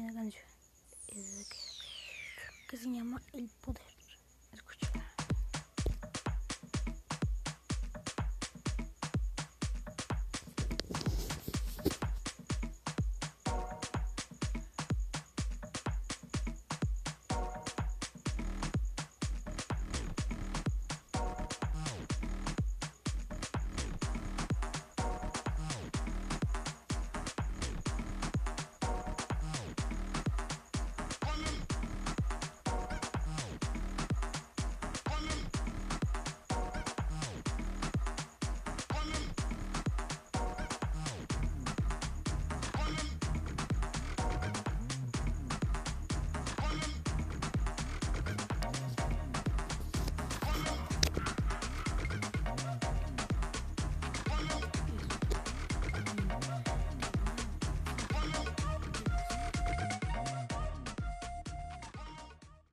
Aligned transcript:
una 0.00 0.12
canción 0.14 0.44
es 1.08 1.46
que 2.68 2.76
se 2.76 2.90
llama 2.90 3.22
El 3.32 3.48
Poder. 3.60 3.95